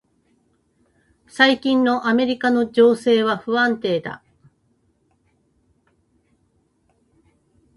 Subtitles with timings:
[1.27, 4.23] 最近のアメリカの情勢は不安定だ。